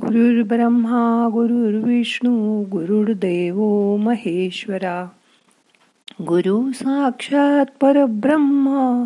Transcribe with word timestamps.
गुरुर्ब्रह्मा 0.00 1.28
गुरुर्विष्णू 1.32 2.62
गुरुर्देव 2.62 3.56
महेश्वरा. 3.96 5.08
गुरु 6.22 6.72
साक्षात 6.72 7.66
परब्रह्म 7.80 9.04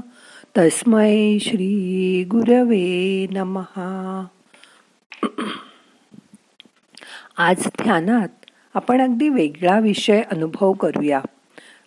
तस्मै 0.58 1.38
श्री 1.40 2.24
गुरवे 2.24 3.26
नमहा 3.30 4.26
आज 7.36 7.66
ध्यानात 7.66 8.28
आपण 8.74 9.00
अगदी 9.00 9.28
वेगळा 9.28 9.78
विषय 9.78 10.22
अनुभव 10.32 10.72
करूया. 10.72 11.20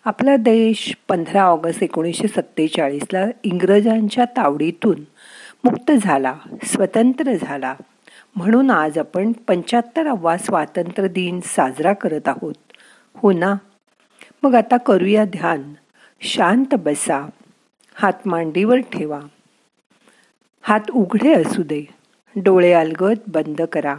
आपला 0.04 0.36
देश 0.36 0.96
पंधरा 1.08 1.42
ऑगस्ट 1.42 1.82
एकोणीसशे 1.82 2.28
सत्तेचाळीसला 2.28 3.26
इंग्रजांच्या 3.44 4.24
तावडीतून 4.24 5.00
मुक्त 5.64 5.92
झाला 5.92 6.34
स्वतंत्र 6.64 7.32
झाला. 7.32 7.74
म्हणून 8.36 8.70
आज 8.70 8.98
आपण 8.98 9.32
पंच्याहत्तरावा 9.32 10.38
स्वातंत्र्य 10.38 11.08
दिन 11.08 11.40
साजरा 11.44 11.92
करत 11.92 12.28
आहोत. 12.28 12.54
हो 13.16 13.32
ना? 13.32 13.54
मग 14.42 14.54
आता 14.54 14.76
करूया 14.76 15.24
ध्यान. 15.24 15.74
शांत 16.20 16.74
बसा. 16.74 17.26
हात 17.94 18.12
मांडीवर 18.26 18.76
ठेवा. 18.76 19.20
हात 20.62 20.90
उघडे 20.90 21.34
असू 21.34 21.62
दे. 21.62 21.84
डोळे 22.36 22.72
अलगद 22.72 23.18
बंद 23.26 23.62
करा. 23.62 23.96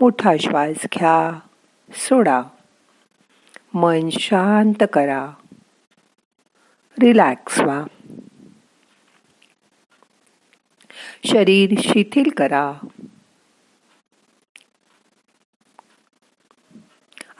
मोठा 0.00 0.32
श्वास 0.40 0.76
घ्या. 0.94 1.38
सोडा. 1.90 2.42
मन 3.74 4.08
शांत 4.12 4.84
करा. 4.92 5.30
रिलॅक्स 7.00 7.60
व्हा. 7.60 7.84
शरीर 11.24 11.74
शिथिल 11.78 12.30
करा. 12.36 12.72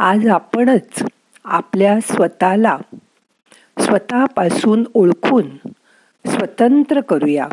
आज 0.00 0.28
आपणच 0.28 1.02
आपल्या 1.44 1.98
स्वतःला 2.00 2.78
स्वतःपासून 3.78 4.84
ओळखून 4.94 5.50
स्वतंत्र 6.26 7.00
करूया. 7.00 7.48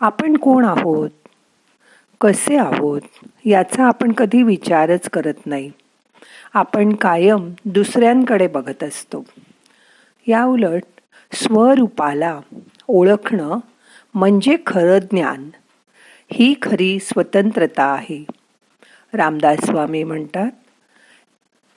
आपण 0.00 0.36
कोण 0.36 0.64
आहोत? 0.64 1.10
कसे 2.20 2.56
आहोत? 2.56 3.00
याचा 3.44 3.86
आपण 3.86 4.12
कधी 4.12 4.42
विचारच 4.42 5.10
करत 5.10 5.46
नाही. 5.46 5.70
आपण 6.54 6.92
कायम 6.92 7.52
दुसऱ्यांकडे 7.64 8.46
बघत 8.46 8.82
असतो. 8.82 9.24
या 10.26 10.44
उलट 10.44 10.82
स्वरूपाला 11.32 12.40
ओळखणं 12.88 13.58
म्हणजे 14.14 14.56
खरं 14.66 14.98
ज्ञान. 14.98 15.50
ही 16.32 16.54
खरी 16.62 16.98
स्वतंत्रता 16.98 17.84
आहे. 17.84 18.24
रामदास 19.12 19.58
स्वामी 19.64 20.04
म्हणतात 20.04 20.50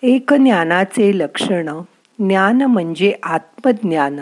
एक 0.01 0.33
ज्ञानाचे 0.33 1.17
लक्षण. 1.17 1.69
ज्ञान 2.19 2.61
म्हणजे 2.61 3.13
आत्मज्ञान. 3.23 4.19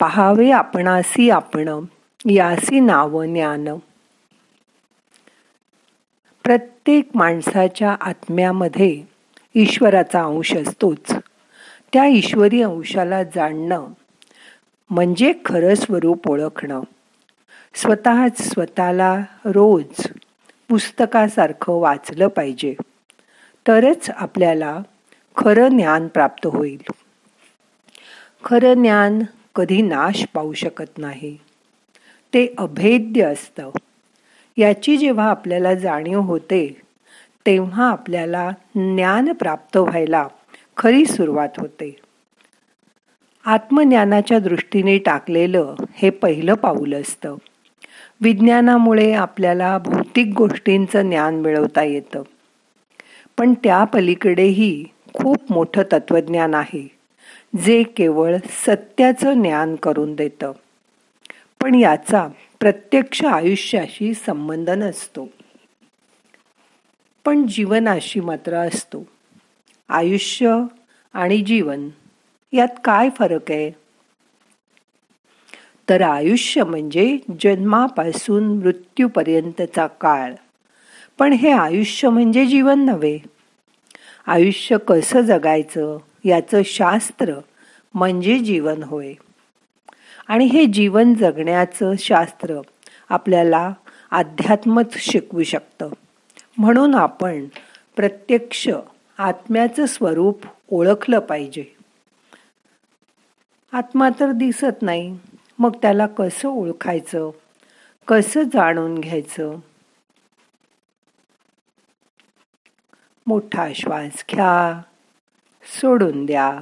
पहावे 0.00 0.50
आपणासी 0.50 1.30
आपण 1.30 1.84
यासी 2.30 2.80
नाव 2.80 3.24
ज्ञान. 3.24 3.64
प्रत्येक 6.44 7.08
माणसाच्या 7.14 7.96
आत्म्यामध्ये 8.00 9.02
ईश्वराचा 9.54 10.24
अंश 10.24 10.56
असतोच. 10.56 11.12
त्या 11.92 12.06
ईश्वरी 12.06 12.62
अंशाला 12.62 13.22
जाणणं 13.22 13.86
म्हणजे 14.90 15.32
खरं 15.44 15.74
स्वरूप 15.74 16.28
ओळखणं. 16.28 16.80
स्वतःच 17.74 18.40
स्वतःला 18.40 19.24
रोज 19.44 20.06
पुस्तकासारखं 20.68 21.72
वाचलं 21.72 22.28
पाहिजे. 22.28 22.74
तरच 23.68 24.10
आपल्याला 24.10 24.78
खरं 25.36 25.68
ज्ञान 25.68 26.08
प्राप्त 26.08 26.46
होईल. 26.46 26.82
खरं 28.44 28.74
ज्ञान 28.74 29.22
कधी 29.54 29.82
नाश 29.82 30.24
पाहू 30.34 30.52
शकत 30.52 30.98
नाही. 30.98 31.38
ते 32.34 32.54
अभेद्य 32.58 33.22
असतं. 33.22 33.70
याची 34.56 34.96
जेव्हा 34.96 35.30
आपल्याला 35.30 35.74
जाणीव 35.74 36.20
होते 36.20 36.80
तेव्हा 37.46 37.90
आपल्याला 37.90 38.50
ज्ञान 38.74 39.32
प्राप्त 39.32 39.76
व्हायला 39.76 40.28
खरी 40.76 41.06
सुरुवात 41.06 41.48
होते. 41.56 41.96
आत्मज्ञानाच्या 43.44 44.38
दृष्टीने 44.38 44.98
टाकलेलं 44.98 45.74
हे 45.94 46.10
पहिलं 46.10 46.54
पाऊल 46.54 46.94
असतं. 46.94 47.36
विज्ञानामुळे 48.20 49.12
आपल्याला 49.12 49.78
भौतिक 49.78 50.34
गोष्टींचं 50.36 51.08
ज्ञान 51.08 51.34
मिळवता 51.34 51.82
येतं. 51.82 52.22
पण 53.38 53.54
त्या 53.54 53.84
पलीकडेही 53.84 54.84
खूप 55.14 55.36
मोठं 55.50 55.82
तत्वज्ञान 55.92 56.54
आहे 56.54 56.96
जे 57.64 57.82
केवळ 57.82 58.36
सत्याचं 58.66 59.42
ज्ञान 59.42 59.74
करून 59.74 60.14
देतं. 60.14 60.52
पण 61.62 61.74
याचा 61.74 62.28
प्रत्यक्ष 62.60 63.24
आयुष्याशी 63.24 64.14
संबंध 64.14 64.70
नसतो. 64.70 65.28
पण 67.24 67.46
जीवनाशी 67.46 68.20
मात्र 68.20 68.54
असतो. 68.54 69.06
आयुष्य 69.88 70.58
आणि 71.12 71.40
जीवन 71.40 71.88
यात 72.52 72.80
काय 72.84 73.10
फरक 73.10 73.50
आहे? 73.50 73.70
तर 75.88 76.00
आयुष्य 76.00 76.64
म्हणजे 76.64 77.18
जन्मापासून 77.40 78.58
मृत्यूपर्यंतचा 78.58 79.86
काळ. 79.86 80.34
पण 81.18 81.32
हे 81.32 81.50
आयुष्य 81.50 82.08
म्हणजे 82.08 82.46
जीवन 82.46 82.84
नव्हे. 82.84 83.18
आयुष्य 84.26 84.76
कसं 84.88 85.20
जगायचं 85.20 85.98
याचं 86.24 86.62
शास्त्र 86.64 87.34
म्हणजे 87.94 88.38
जीवन 88.38 88.82
होय. 88.82 89.12
आणि 90.28 90.44
हे 90.44 90.66
जीवन 90.66 91.14
जगण्याचं 91.14 91.92
शास्त्र 91.98 92.60
आपल्याला 93.08 93.72
अध्यात्मच 94.10 94.96
शिकवू 94.96 95.42
शकतं. 95.42 95.88
म्हणून 96.58 96.94
आपण 96.94 97.44
प्रत्यक्ष 97.96 98.68
आत्म्याचं 99.18 99.86
स्वरूप 99.86 100.40
ओळखलं 100.68 101.18
पाहिजे. 101.18 101.64
आत्मा 103.72 104.08
तर 104.20 104.32
दिसत 104.32 104.82
नाही 104.82 105.18
मग 105.58 105.76
त्याला 105.82 106.06
कसं 106.06 106.48
ओळखायचं? 106.48 107.30
कसं 108.08 108.42
जाणून 108.42 108.98
घ्यायचं? 108.98 109.56
मोठा 113.26 113.68
श्वास 113.74 114.24
घ्या. 114.30 114.82
सोडून 115.80 116.26
द्या. 116.26 116.60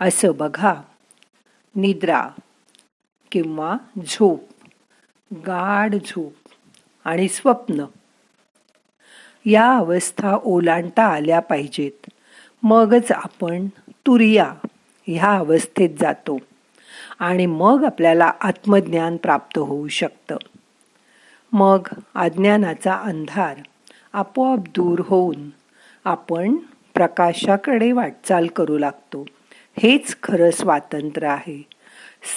असं 0.00 0.32
बघा. 0.36 0.74
निद्रा 1.76 2.28
किंवा 3.32 3.76
झोप. 4.06 4.40
गाढ 5.46 5.94
झोप 5.94 6.32
आणि 7.04 7.28
स्वप्न. 7.28 7.84
या 9.46 9.76
अवस्था 9.76 10.36
ओलांडता 10.44 11.04
आल्या 11.04 11.40
पाहिजेत. 11.40 12.10
मगच 12.62 13.12
आपण 13.12 13.66
तुरिया 13.90 14.54
ह्या 15.06 15.30
अवस्थेत 15.30 15.90
जातो. 15.98 16.38
आणि 17.18 17.46
मग 17.46 17.82
आपल्याला 17.86 18.32
आत्मज्ञान 18.40 19.16
प्राप्त 19.16 19.58
होऊ 19.58 19.88
शकतं. 19.88 20.36
मग 21.52 21.86
अज्ञानाचा 22.14 22.94
अंधार 22.94 23.56
आपोआप 24.12 24.58
दूर 24.58 25.02
होऊन 25.06 25.50
आपण 26.04 26.54
प्रकाशाकडे 26.94 27.92
वाटचाल 27.92 28.46
करू 28.46 28.78
लागतो. 28.78 29.26
हेच 29.78 30.16
खरं 30.22 30.50
स्वातंत्र्य 30.50 31.28
आहे. 31.28 31.66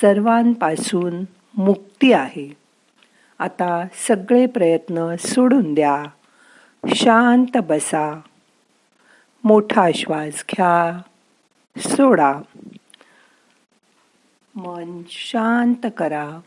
सर्वांपासून 0.02 1.24
मुक्ती 1.58 2.14
आहे. 2.14 2.58
आता 3.40 3.84
सगळे 4.08 4.46
प्रयत्न 4.46 5.16
सोडून 5.16 5.74
द्या. 5.74 6.04
शांत 6.96 7.58
बसा. 7.58 8.22
मोठा 9.44 9.90
श्वास 9.96 10.44
घ्या. 10.52 11.02
सोडा. 11.78 12.34
मन 14.56 15.02
शांत 15.10 15.86
करा. 15.98 16.40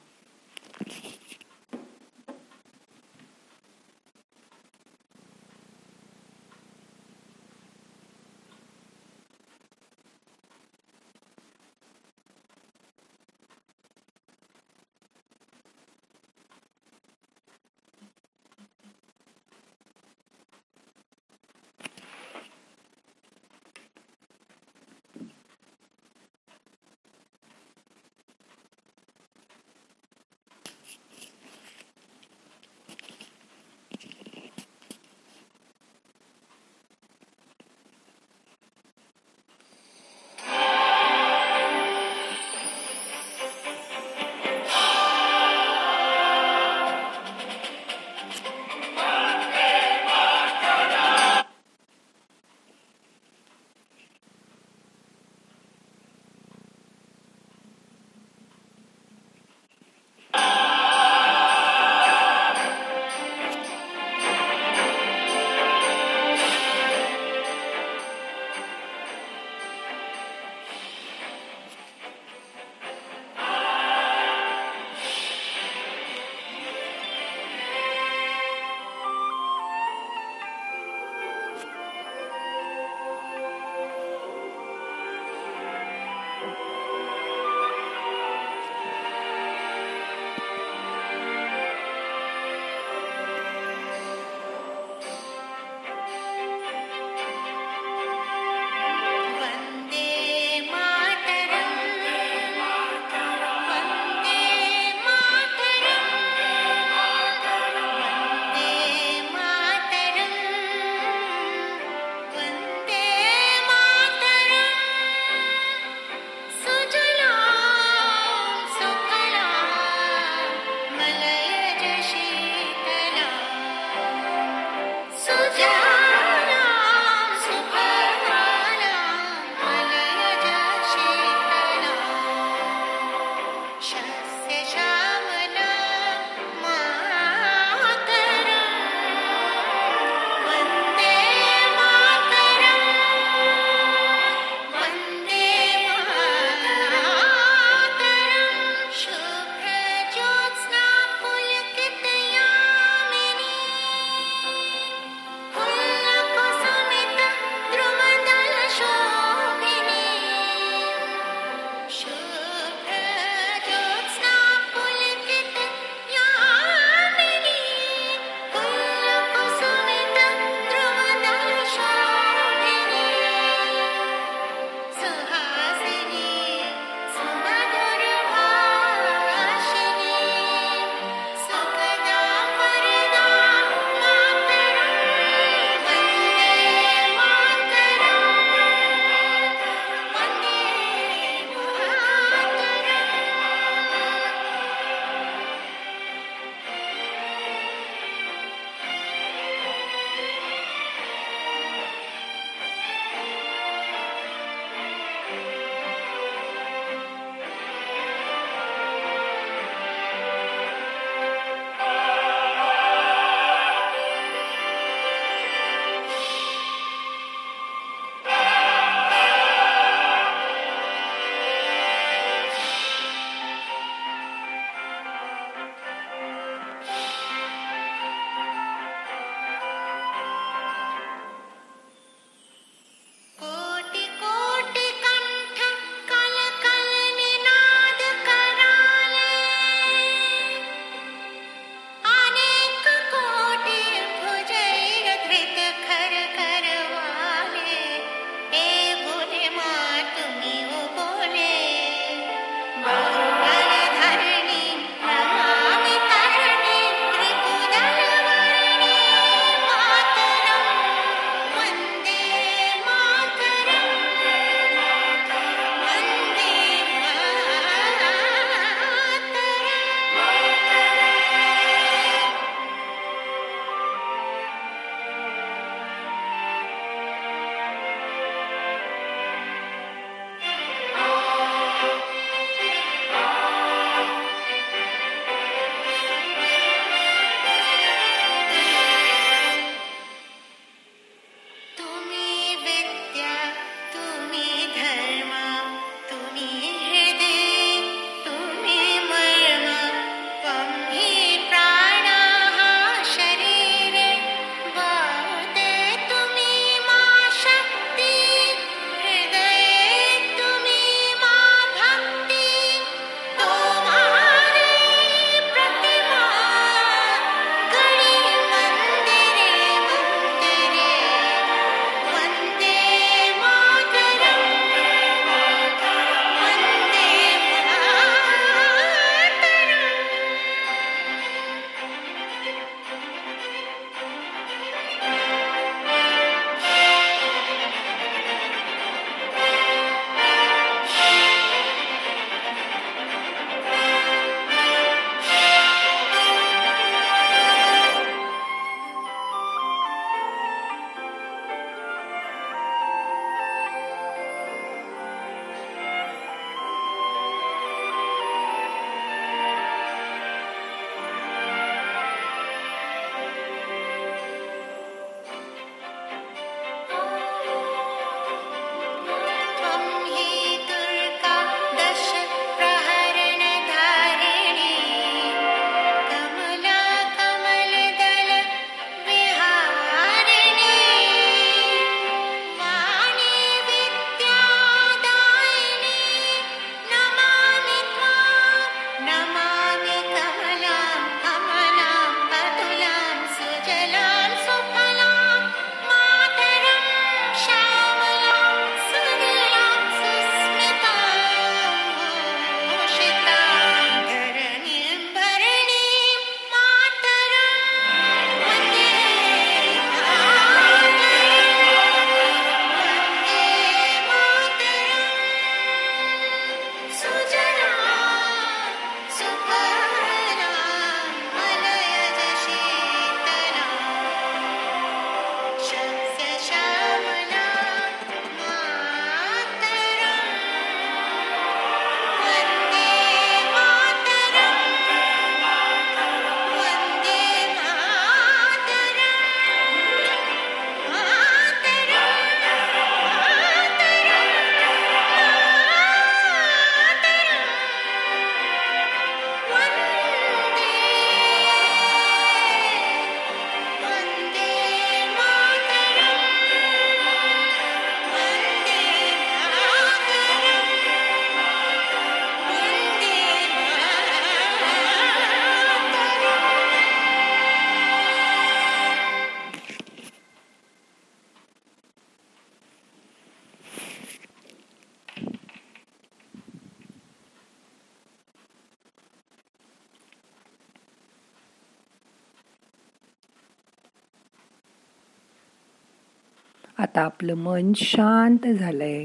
आता 486.99 487.07
आपलं 487.07 487.35
मन 487.35 487.73
शांत 487.77 488.47
झालंय. 488.47 489.05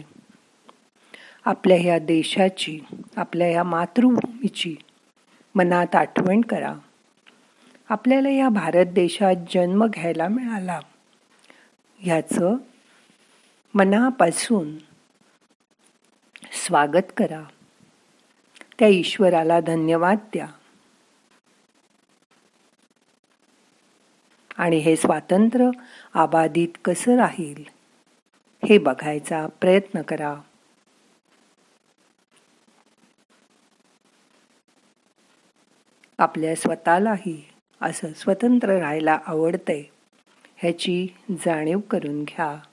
आपल्या 1.46 1.78
ह्या 1.78 2.00
देशाची 2.00 2.80
आपल्या 3.16 3.48
ह्या 3.48 3.64
मातृभूमीची 3.64 4.76
मनात 5.56 5.96
आठवण 5.96 6.42
करा. 6.42 6.76
आपल्याला 7.90 8.30
या 8.30 8.50
भारत 8.50 8.86
देशात 8.86 9.36
जन्म 9.54 9.86
घ्यायला 9.86 10.28
मिळाला. 10.28 10.80
ह्याचं 12.00 12.56
मनापासून 13.74 14.78
स्वागत 16.52 17.12
करा. 17.18 17.44
त्या 18.80 18.88
ईश्वराला 18.88 19.60
धन्यवाद 19.60 20.18
द्या. 20.18 20.48
आणि 24.58 24.78
हे 24.78 24.96
स्वातंत्र्य 24.96 25.70
आबादित 26.14 26.68
कसं 26.86 27.16
राहील? 27.16 27.83
हे 28.66 28.78
बघायचा 28.78 29.48
प्रयत्न 29.62 30.02
करा. 30.02 30.36
आपल्या 36.18 36.56
स्वतःलाही 36.56 37.50
असं 37.82 38.14
स्वतंत्र 38.14 38.80
राहायला 38.80 39.20
आवडतंय. 39.26 39.84
ह्याची 40.58 41.08
जाणीव 41.32 41.80
करून 41.80 42.24
घ्या. 42.24 42.73